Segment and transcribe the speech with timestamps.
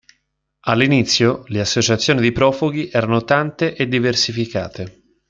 [0.61, 5.03] All'inizio le associazioni di profughi erano tante e diversificate.